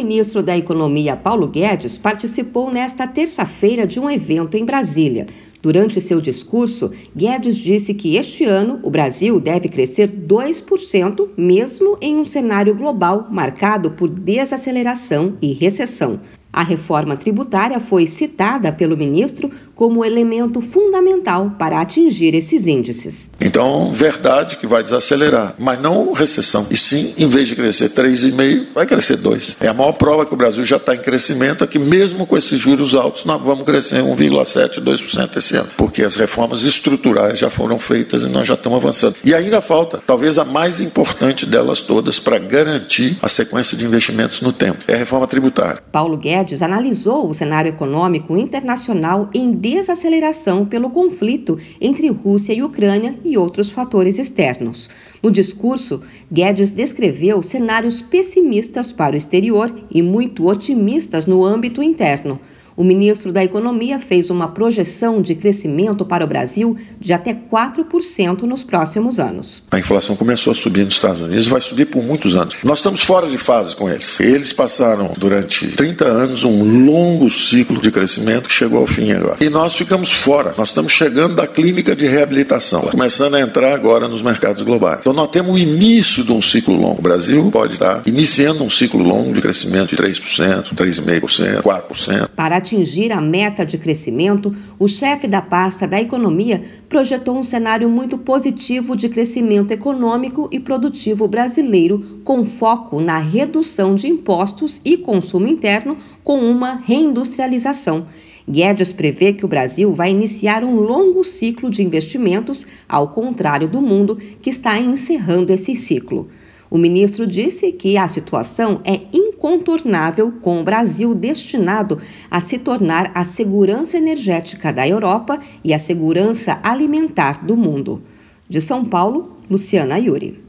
ministro 0.00 0.42
da 0.42 0.56
Economia 0.56 1.14
Paulo 1.14 1.46
Guedes 1.46 1.98
participou 1.98 2.70
nesta 2.70 3.06
terça-feira 3.06 3.86
de 3.86 4.00
um 4.00 4.10
evento 4.10 4.56
em 4.56 4.64
Brasília. 4.64 5.26
Durante 5.60 6.00
seu 6.00 6.22
discurso, 6.22 6.90
Guedes 7.14 7.58
disse 7.58 7.92
que 7.92 8.16
este 8.16 8.44
ano 8.44 8.80
o 8.82 8.90
Brasil 8.90 9.38
deve 9.38 9.68
crescer 9.68 10.10
2%, 10.10 11.28
mesmo 11.36 11.98
em 12.00 12.16
um 12.16 12.24
cenário 12.24 12.74
global 12.74 13.28
marcado 13.30 13.90
por 13.90 14.08
desaceleração 14.08 15.36
e 15.42 15.52
recessão. 15.52 16.18
A 16.52 16.62
reforma 16.62 17.16
tributária 17.16 17.78
foi 17.78 18.06
citada 18.06 18.72
pelo 18.72 18.96
ministro 18.96 19.50
como 19.74 20.04
elemento 20.04 20.60
fundamental 20.60 21.54
para 21.58 21.80
atingir 21.80 22.34
esses 22.34 22.66
índices. 22.66 23.30
Então, 23.40 23.90
verdade 23.92 24.56
que 24.56 24.66
vai 24.66 24.82
desacelerar, 24.82 25.54
mas 25.58 25.80
não 25.80 26.12
recessão. 26.12 26.66
E 26.70 26.76
sim, 26.76 27.14
em 27.16 27.26
vez 27.26 27.48
de 27.48 27.56
crescer 27.56 27.88
3,5, 27.90 28.66
vai 28.74 28.84
crescer 28.84 29.16
2. 29.16 29.56
É 29.60 29.68
a 29.68 29.72
maior 29.72 29.92
prova 29.92 30.26
que 30.26 30.34
o 30.34 30.36
Brasil 30.36 30.64
já 30.64 30.76
está 30.76 30.94
em 30.94 30.98
crescimento, 30.98 31.64
é 31.64 31.66
que 31.66 31.78
mesmo 31.78 32.26
com 32.26 32.36
esses 32.36 32.58
juros 32.58 32.94
altos, 32.94 33.24
nós 33.24 33.40
vamos 33.40 33.64
crescer 33.64 34.02
1,7, 34.02 34.82
2% 34.82 35.36
esse 35.36 35.56
ano, 35.56 35.70
porque 35.76 36.02
as 36.02 36.16
reformas 36.16 36.62
estruturais 36.62 37.38
já 37.38 37.48
foram 37.48 37.78
feitas 37.78 38.22
e 38.22 38.26
nós 38.26 38.46
já 38.46 38.54
estamos 38.54 38.76
avançando. 38.76 39.16
E 39.24 39.32
ainda 39.34 39.62
falta, 39.62 40.02
talvez 40.06 40.36
a 40.36 40.44
mais 40.44 40.80
importante 40.80 41.46
delas 41.46 41.80
todas, 41.80 42.18
para 42.18 42.38
garantir 42.38 43.16
a 43.22 43.28
sequência 43.28 43.78
de 43.78 43.86
investimentos 43.86 44.42
no 44.42 44.52
tempo, 44.52 44.84
é 44.86 44.94
a 44.94 44.98
reforma 44.98 45.26
tributária. 45.26 45.82
Paulo 45.90 46.18
Guedes 46.18 46.39
Guedes 46.40 46.62
analisou 46.62 47.28
o 47.28 47.34
cenário 47.34 47.68
econômico 47.68 48.34
internacional 48.34 49.28
em 49.34 49.52
desaceleração 49.52 50.64
pelo 50.64 50.88
conflito 50.88 51.58
entre 51.78 52.08
Rússia 52.08 52.54
e 52.54 52.62
Ucrânia 52.62 53.14
e 53.22 53.36
outros 53.36 53.70
fatores 53.70 54.18
externos. 54.18 54.88
No 55.22 55.30
discurso, 55.30 56.02
Guedes 56.32 56.70
descreveu 56.70 57.42
cenários 57.42 58.00
pessimistas 58.00 58.90
para 58.90 59.14
o 59.14 59.18
exterior 59.18 59.70
e 59.90 60.00
muito 60.00 60.46
otimistas 60.46 61.26
no 61.26 61.44
âmbito 61.44 61.82
interno. 61.82 62.40
O 62.76 62.84
ministro 62.84 63.32
da 63.32 63.42
Economia 63.42 63.98
fez 63.98 64.30
uma 64.30 64.48
projeção 64.48 65.20
de 65.20 65.34
crescimento 65.34 66.04
para 66.04 66.24
o 66.24 66.26
Brasil 66.26 66.76
de 66.98 67.12
até 67.12 67.34
4% 67.34 68.42
nos 68.42 68.62
próximos 68.62 69.18
anos. 69.18 69.62
A 69.70 69.78
inflação 69.78 70.16
começou 70.16 70.52
a 70.52 70.54
subir 70.54 70.84
nos 70.84 70.94
Estados 70.94 71.20
Unidos 71.20 71.46
e 71.46 71.50
vai 71.50 71.60
subir 71.60 71.86
por 71.86 72.02
muitos 72.02 72.34
anos. 72.34 72.56
Nós 72.64 72.78
estamos 72.78 73.02
fora 73.02 73.28
de 73.28 73.38
fase 73.38 73.74
com 73.74 73.88
eles. 73.88 74.18
Eles 74.20 74.52
passaram 74.52 75.12
durante 75.16 75.68
30 75.68 76.04
anos 76.04 76.44
um 76.44 76.84
longo 76.84 77.28
ciclo 77.30 77.80
de 77.80 77.90
crescimento 77.90 78.48
que 78.48 78.54
chegou 78.54 78.80
ao 78.80 78.86
fim 78.86 79.12
agora. 79.12 79.36
E 79.40 79.48
nós 79.48 79.74
ficamos 79.74 80.10
fora. 80.10 80.54
Nós 80.56 80.70
estamos 80.70 80.92
chegando 80.92 81.34
da 81.34 81.46
clínica 81.46 81.94
de 81.94 82.06
reabilitação, 82.06 82.82
começando 82.82 83.34
a 83.34 83.40
entrar 83.40 83.74
agora 83.74 84.08
nos 84.08 84.22
mercados 84.22 84.62
globais. 84.62 85.00
Então 85.00 85.12
nós 85.12 85.30
temos 85.30 85.54
o 85.54 85.58
início 85.58 86.24
de 86.24 86.32
um 86.32 86.42
ciclo 86.42 86.74
longo. 86.76 86.98
O 86.98 87.02
Brasil 87.02 87.50
pode 87.50 87.74
estar 87.74 88.02
iniciando 88.06 88.62
um 88.62 88.70
ciclo 88.70 89.02
longo 89.02 89.32
de 89.32 89.40
crescimento 89.40 89.90
de 89.90 89.96
3%, 89.96 90.74
3,5%, 90.74 91.62
4%. 91.62 92.28
Para 92.36 92.59
atingir 92.60 93.10
a 93.10 93.20
meta 93.20 93.64
de 93.64 93.76
crescimento, 93.76 94.54
o 94.78 94.86
chefe 94.86 95.26
da 95.26 95.42
pasta 95.42 95.88
da 95.88 96.00
economia 96.00 96.62
projetou 96.88 97.36
um 97.36 97.42
cenário 97.42 97.88
muito 97.88 98.16
positivo 98.18 98.94
de 98.94 99.08
crescimento 99.08 99.72
econômico 99.72 100.48
e 100.52 100.60
produtivo 100.60 101.26
brasileiro, 101.26 102.20
com 102.22 102.44
foco 102.44 103.00
na 103.00 103.18
redução 103.18 103.94
de 103.94 104.06
impostos 104.06 104.80
e 104.84 104.96
consumo 104.96 105.48
interno, 105.48 105.96
com 106.22 106.38
uma 106.38 106.74
reindustrialização. 106.74 108.06
Guedes 108.48 108.92
prevê 108.92 109.32
que 109.32 109.44
o 109.44 109.48
Brasil 109.48 109.92
vai 109.92 110.10
iniciar 110.10 110.62
um 110.64 110.76
longo 110.80 111.24
ciclo 111.24 111.70
de 111.70 111.82
investimentos, 111.82 112.66
ao 112.88 113.08
contrário 113.08 113.68
do 113.68 113.80
mundo, 113.80 114.16
que 114.42 114.50
está 114.50 114.78
encerrando 114.78 115.52
esse 115.52 115.74
ciclo. 115.74 116.28
O 116.70 116.78
ministro 116.78 117.26
disse 117.26 117.72
que 117.72 117.96
a 117.96 118.06
situação 118.06 118.80
é 118.84 119.00
incontornável, 119.40 120.32
com 120.42 120.60
o 120.60 120.64
Brasil 120.64 121.14
destinado 121.14 121.98
a 122.30 122.42
se 122.42 122.58
tornar 122.58 123.10
a 123.14 123.24
segurança 123.24 123.96
energética 123.96 124.70
da 124.70 124.86
Europa 124.86 125.38
e 125.64 125.72
a 125.72 125.78
segurança 125.78 126.60
alimentar 126.62 127.42
do 127.42 127.56
mundo. 127.56 128.02
De 128.46 128.60
São 128.60 128.84
Paulo, 128.84 129.36
Luciana 129.48 129.98
Yuri. 129.98 130.44